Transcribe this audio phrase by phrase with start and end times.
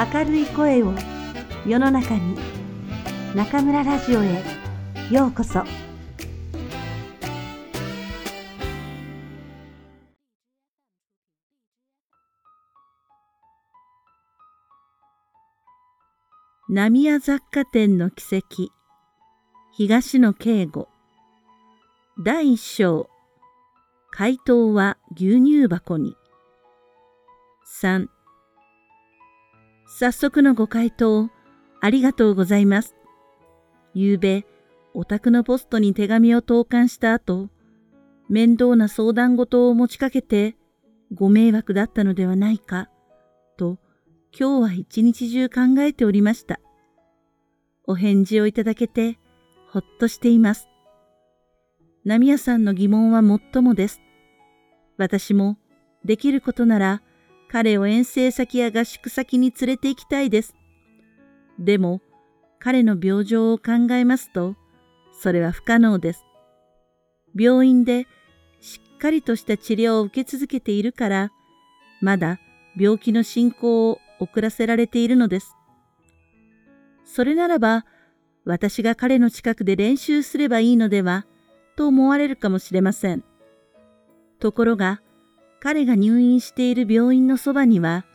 [0.00, 0.94] 明るい声を
[1.66, 2.34] 世の中に
[3.34, 4.42] 中村ラジオへ
[5.10, 5.62] ようこそ。
[16.70, 18.70] 浪屋雑貨店の奇跡
[19.72, 20.88] 東野圭吾。
[22.24, 23.10] 第一章
[24.10, 26.14] 回答は牛乳箱に。
[27.82, 28.06] 3
[29.92, 31.28] 早速のご回答
[31.80, 32.94] ありがとうございます。
[33.92, 34.46] ゆうべ、
[34.94, 37.48] お宅のポストに手紙を投函した後、
[38.28, 40.54] 面倒な相談事を持ちかけて、
[41.12, 42.88] ご迷惑だったのではないか、
[43.56, 43.78] と、
[44.32, 46.60] 今日は一日中考えておりました。
[47.84, 49.18] お返事をいただけて、
[49.72, 50.68] ほっとしています。
[52.04, 54.00] 波屋さんの疑問はもっともです。
[54.98, 55.58] 私も、
[56.04, 57.02] できることなら、
[57.50, 60.54] 彼を遠征先や合宿先に連れて行きたいです。
[61.58, 62.00] でも、
[62.60, 64.54] 彼の病状を考えますと、
[65.12, 66.24] それは不可能です。
[67.34, 68.06] 病院で
[68.60, 71.32] しっかりとした治療を受け続けているから、
[72.00, 72.38] まだ
[72.76, 75.56] 病気の進行を遅らせられているのです。
[77.04, 77.84] それならば、
[78.44, 81.26] 私が彼の近くで練習すればいいのでは、
[81.74, 83.24] と思われるかもしれません。
[84.38, 85.02] ところが、
[85.60, 88.06] 彼が入院している病院のそばには、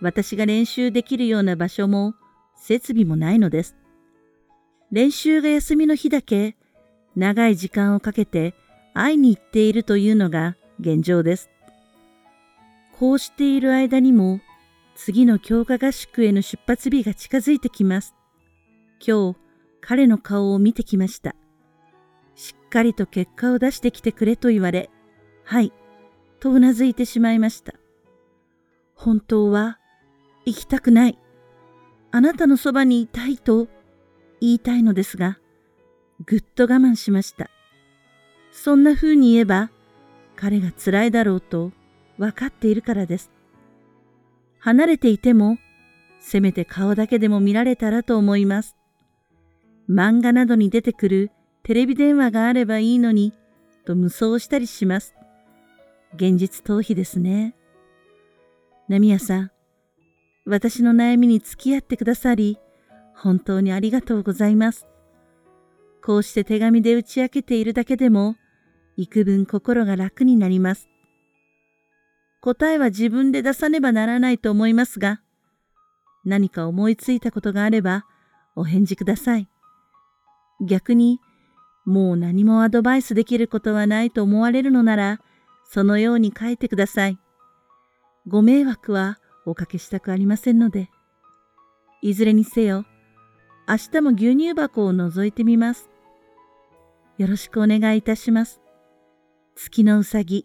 [0.00, 2.14] 私が練習できるような場所も
[2.56, 3.76] 設備もないのです。
[4.92, 6.56] 練習が休みの日だけ
[7.16, 8.54] 長い時間をかけて
[8.92, 11.50] 会いに行っているというのが現状です。
[12.98, 14.40] こうしている間にも
[14.94, 18.14] 次の強化合宿への出発日が近づいてきます。
[19.06, 19.38] 今日
[19.80, 21.34] 彼の顔を見てきました。
[22.34, 24.90] しっかりと結果を出してきてくれと言われ、
[25.44, 25.72] はい、
[26.40, 27.74] とうなずいてしまいました。
[28.94, 29.78] 本当は
[30.44, 31.18] 行きたくない。
[32.10, 33.68] あなたのそばにいたいと
[34.40, 35.38] 言いたいのですが、
[36.26, 37.50] ぐっと我慢しました。
[38.52, 39.70] そんな風に言えば、
[40.36, 41.72] 彼が辛いだろうと
[42.18, 43.30] 分かっているからです。
[44.58, 45.58] 離れていても、
[46.18, 48.76] せめて顔だけでも見られたらと思います。
[49.88, 51.30] 漫画などに出てくる
[51.62, 53.32] テレビ電話があればいいのに、
[53.84, 55.14] と無双したりします。
[56.14, 57.54] 現実逃避ですね。
[58.88, 59.50] ナミヤさん、
[60.44, 62.58] 私の悩みに付き合ってくださり、
[63.14, 64.86] 本当にありがとうございます。
[66.02, 68.36] こうして手紙で打ち明けているだけでも、
[68.96, 70.88] 幾分心が楽になります。
[72.40, 75.20] 答えは自分で出さねばならないと思いますが、
[76.24, 78.06] 何か思いついたことがあれば、
[78.56, 79.48] お返事ください。
[80.60, 81.20] 逆に、
[81.84, 85.20] もう何もアドバイスできることはないと思われるのなら、
[85.72, 87.18] そのように書いてください。
[88.26, 90.90] ご迷惑はおかけしたくありませんので。
[92.02, 92.84] いずれにせよ、
[93.68, 95.88] 明日も牛乳箱を覗いてみます。
[97.18, 98.60] よろしくお願いいたします。
[99.54, 100.44] 月のうさぎ。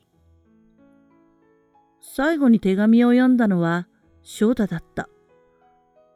[2.02, 3.88] 最後に手紙を読んだのは
[4.22, 5.10] 翔太だった。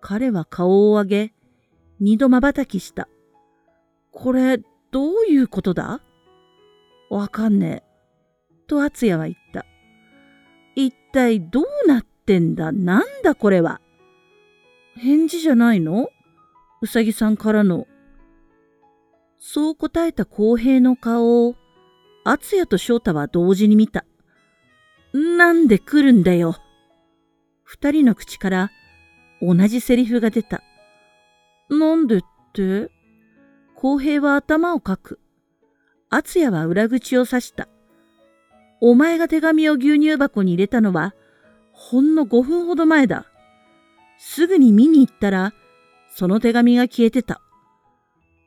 [0.02, 1.34] 彼は顔を上げ、
[2.00, 3.10] 二度瞬きした。
[4.12, 4.60] これ、
[4.92, 6.04] どういうことだ？
[7.10, 7.89] わかんねえ。
[8.70, 9.66] と敦也は言った。
[10.76, 12.72] 一体どうなってんだ？
[12.72, 13.82] なんだこれは？
[14.96, 16.10] 返事じゃないの？
[16.82, 17.88] うさぎさんからの。
[19.40, 21.56] そう答えた公平の顔を、
[22.24, 24.06] 敦也と翔太は同時に見た。
[25.14, 26.56] なんで来るんだよ？
[27.64, 28.72] 二人の口から
[29.42, 30.62] 同じセリフが出た。
[31.70, 32.22] なんでっ
[32.54, 32.92] て？
[33.76, 35.20] 公平は頭をかく。
[36.10, 37.68] 敦也は裏口を刺した。
[38.82, 41.14] お前が手紙を牛乳箱に入れたのは、
[41.74, 43.26] ほんの5分ほど前だ。
[44.18, 45.54] すぐに見に行ったら、
[46.14, 47.42] その手紙が消えてた。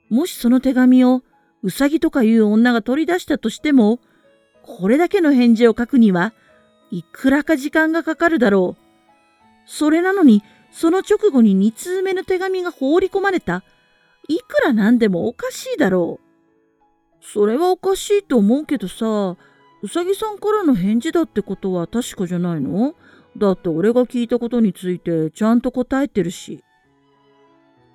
[0.09, 1.22] もしその手紙を
[1.62, 4.00] うさぎとかいう女が取り出したとしても、
[4.62, 6.34] これだけの返事を書くには
[6.91, 8.83] いくらか時間がかかるだろう。
[9.66, 13.62] それなのに、その直後に2通目の手紙が放り込まれた。
[14.28, 17.24] いくらなんでもおかしいだろう。
[17.24, 19.36] それはおかしいと思うけどさ、
[19.82, 22.94] うさぎさんからの返事だってことは確かじゃないの？
[23.36, 26.62] だって俺が聞いたことについてちゃんと答えてるし。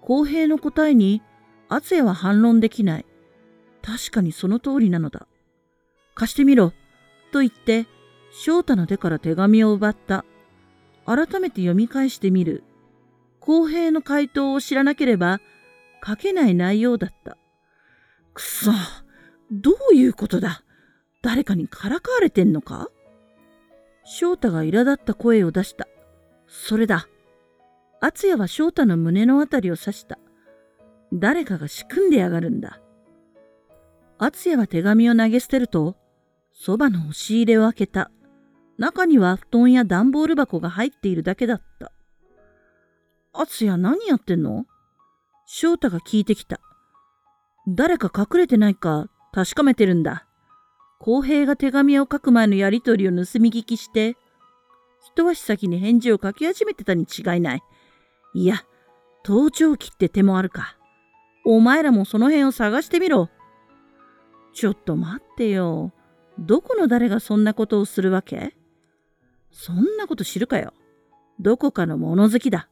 [0.01, 1.21] 公平の答えに、
[1.69, 3.05] 厚也は反論できない。
[3.81, 5.27] 確かにその通りなのだ。
[6.15, 6.73] 貸してみろ。
[7.31, 7.87] と言って、
[8.31, 10.25] 翔太の手から手紙を奪った。
[11.05, 12.63] 改めて読み返してみる。
[13.39, 15.39] 公平の回答を知らなければ
[16.05, 17.37] 書けない内容だった。
[18.33, 18.71] くそ、
[19.51, 20.63] どういうことだ？
[21.21, 22.89] 誰かにからかわれてんのか？
[24.03, 25.87] 翔太が苛立った声を出した。
[26.47, 27.07] それだ。
[27.99, 30.19] 敦也は翔太の胸のあたりを刺した。
[31.11, 32.79] 誰かが仕組んでやがるんだ。
[34.19, 35.95] 敦也は手紙を投げ捨てると、
[36.53, 38.11] そばの押し入れを開けた。
[38.77, 41.91] 中には布団や段ボール箱が入っているだけだった。
[43.33, 44.65] 敦也何やってんの？
[45.47, 46.59] 翔太が聞いてきた。
[47.67, 50.26] 誰か隠れてないか確かめてるんだ。
[51.07, 54.18] 公平が手紙を書く前のやりとりを盗み聞きして、
[55.00, 57.63] 一足先に返事を書き始めてたに違いない。
[58.33, 58.57] いや、
[59.24, 60.75] 盗聴器って手もあるか。
[61.45, 63.30] お前らもその辺を探してみろ。
[64.51, 65.94] ちょっと待ってよ。
[66.39, 68.57] どこの誰がそんなことをするわけ？
[69.50, 70.74] そんなこと知るかよ。
[71.39, 72.68] どこかの物好きだ。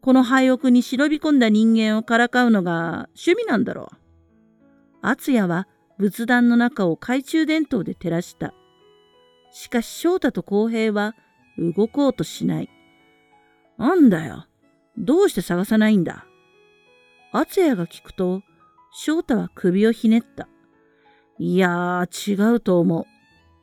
[0.00, 3.96] この廃屋に忍び込んだ人間をからかうのが趣味なんだろう。
[5.02, 8.54] 敦也は仏壇の中を懐中電灯で照らした。
[9.52, 11.14] しかし翔太と公平は
[11.58, 12.70] 動こうとしない。
[13.78, 14.46] なんだよ。
[14.98, 16.26] どうして探さないんだ
[17.32, 18.42] 敦也が聞くと、
[18.92, 20.48] 翔太は首をひねった。
[21.38, 23.04] いやー、違うと思う。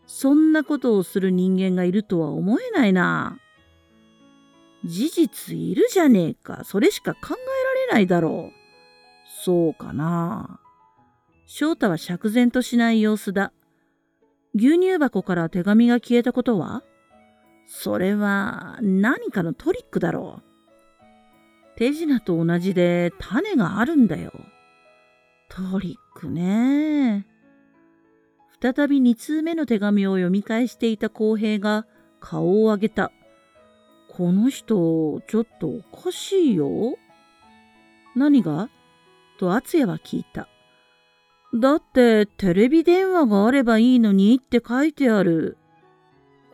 [0.05, 3.39] そんなことをする人間がいるとは思えないな。
[4.85, 6.63] 事実いるじゃねえか。
[6.65, 8.53] それしか考えられないだろう。
[9.43, 10.59] そうかな。
[11.45, 13.51] 翔太は釈然としない様子だ。
[14.55, 16.83] 牛乳箱から手紙が消えたことは？
[17.65, 20.43] それは何かのトリックだろう。
[21.75, 24.31] 手品と同じで種があるんだよ。
[25.49, 27.25] トリックね。
[28.61, 31.85] 再び2通目の手紙を読み返していた公平が
[32.19, 33.11] 顔を上げた。
[34.09, 36.95] この人、ちょっとおかしいよ。
[38.15, 38.69] 何が？
[39.39, 40.47] と敦也は聞いた。
[41.53, 45.57] だってテレビ電話があればいいのにって書いてある。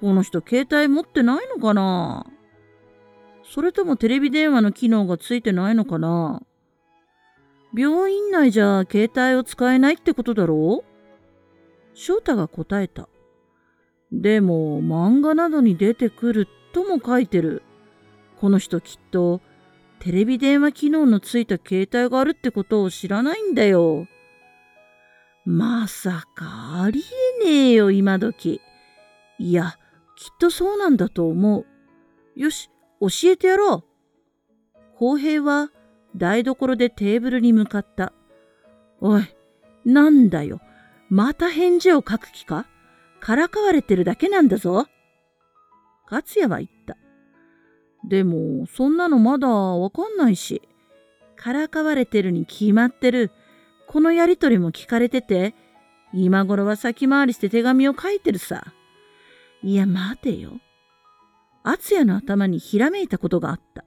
[0.01, 2.25] この人携帯持ってないのかな？
[3.43, 6.41] それともテレビ電話の機能がついてないのかな？
[7.73, 10.83] 病院内じゃ携帯を使えないってことだろ？
[10.83, 10.85] う
[11.93, 13.07] 翔太が答えた。
[14.11, 17.63] でも漫画などに出てくるとも書いてる。
[18.39, 19.39] この人きっと
[19.99, 24.07] テレビ電話機能のついた携帯があるってことを知らないんだよ。
[25.51, 27.03] まさかあり
[27.41, 28.61] えねえよ今時。
[29.39, 29.79] いや、
[30.15, 31.65] きっとそうなんだと思う。
[32.39, 32.69] よし、
[33.01, 33.83] 教えてやろう。
[34.95, 35.71] 公平は
[36.15, 38.13] 台所でテーブルに向かった。
[39.01, 39.23] おい、
[39.85, 40.61] なんだよ。
[41.09, 42.67] また返事を書く気か？
[43.19, 44.85] からかわれてるだけなんだぞ。
[46.11, 46.95] 勝也は言った。
[48.07, 50.61] でも、そんなのまだわかんないし。
[51.35, 53.31] からかわれてるに決まってる。
[53.89, 55.55] このやりとりも聞かれてて、
[56.13, 58.71] 今頃は先回りして手紙を書いてるさ。
[59.63, 60.59] いや、待てよ。
[61.63, 63.83] 敦也の頭にひらめいたことがあった。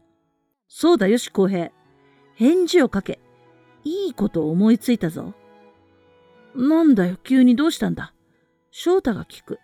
[0.67, 1.71] そうだよし、公平。
[2.35, 3.21] 返事をかけ。
[3.85, 5.35] いいことを思いついたぞ。
[6.57, 8.13] なんだよ、急にどうしたんだ。
[8.73, 9.61] 翔太が聞く。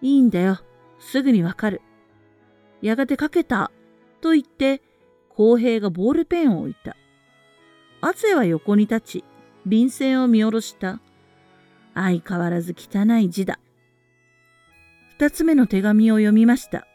[0.00, 0.58] いいんだよ。
[0.98, 1.82] すぐにわかる。
[2.80, 3.70] やがてかけた。
[4.20, 4.82] と言って、
[5.28, 6.96] 公平がボールペンを置いた。
[8.00, 9.24] 敦也は横に立ち、
[9.66, 11.00] 便箋を見下ろした。
[11.94, 13.58] 相変わらず汚い字だ。
[15.18, 16.86] 二つ目の手紙を読みました。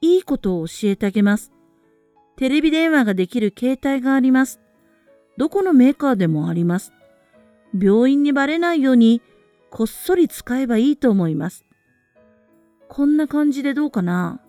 [0.00, 1.52] いいことを教えてあげます。
[2.36, 4.60] テレビ電話ができる携帯があります。
[5.36, 6.92] どこのメーカーでもあります。
[7.78, 9.22] 病院にバレないように
[9.70, 11.64] こっそり使えばいいと思います。
[12.88, 14.40] こんな感じでどうかな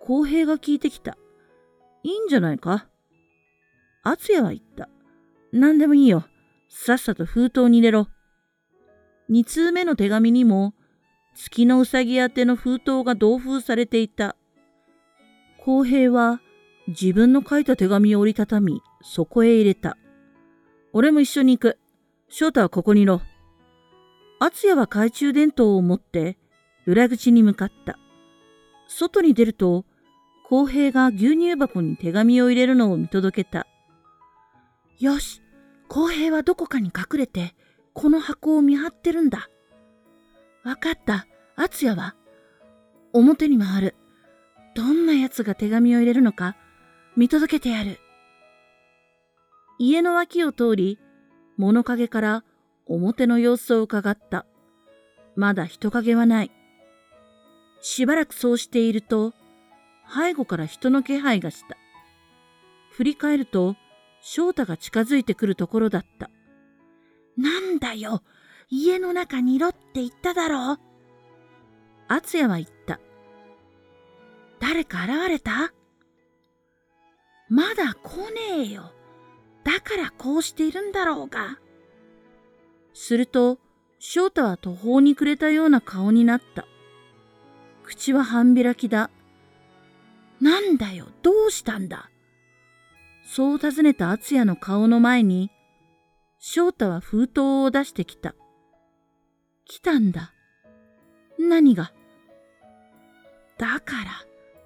[0.00, 1.16] 公平が聞いてきた。
[2.02, 2.86] いいんじゃないか
[4.02, 4.88] 敦也は言った。
[5.52, 6.26] 何でもいいよ。
[6.68, 8.08] さっさと封筒に入れろ。
[9.28, 10.74] 二通目の手紙にも
[11.34, 14.36] 月のうさぎ宛ての封筒が同封されていた。
[15.64, 16.40] 公平は
[16.88, 19.96] 自分の書いた手紙を折りたたみ、そこへ入れた。
[20.92, 21.78] 俺も一緒に行く。
[22.28, 23.22] 翔太はここにいろ。
[24.40, 26.36] 敦也は懐中電灯を持って
[26.86, 27.98] 裏口に向かった。
[28.88, 29.84] 外に出ると、
[30.48, 33.67] 公平が牛乳箱に手紙を入れるのを見届けた。
[34.98, 35.42] よし、
[35.88, 37.54] 公平はどこかに隠れて、
[37.94, 39.48] この箱を見張ってるんだ。
[40.64, 41.26] わかった。
[41.56, 42.14] 敦也は
[43.12, 43.94] 表に回る。
[44.76, 46.56] どんな奴が手紙を入れるのか
[47.16, 47.98] 見届けてやる。
[49.80, 51.00] 家の脇を通り、
[51.56, 52.44] 物陰から
[52.86, 54.46] 表の様子を伺った。
[55.34, 56.52] まだ人影はない。
[57.80, 59.32] しばらくそうしていると、
[60.08, 61.76] 背後から人の気配がした。
[62.92, 63.74] 振り返ると、
[64.20, 66.30] 翔太が近づいてくるところだった。
[67.36, 68.22] なんだよ
[68.68, 70.78] 家の中にいろって言っただろう。
[72.08, 73.00] 敦也は言った。
[74.60, 75.72] 誰か現れた？
[77.48, 78.92] まだ来ねえよ。
[79.64, 81.58] だからこうしているんだろうが。
[82.92, 83.58] すると、
[83.98, 86.66] 翔太は途方に暮れたような顔になった。
[87.84, 89.10] 口は半開きだ。
[90.40, 92.10] なんだよ、どうしたんだ？
[93.30, 95.50] そう尋ねた敦也の顔の前に、
[96.38, 98.34] 翔太は封筒を出してきた。
[99.66, 100.32] 来たんだ。
[101.38, 101.92] 何が？
[103.58, 104.10] だから、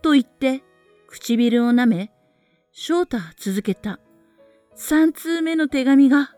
[0.00, 0.62] と言って、
[1.08, 2.12] 唇を舐め、
[2.70, 3.98] 翔太は続けた。
[4.76, 6.36] 三通目の手紙が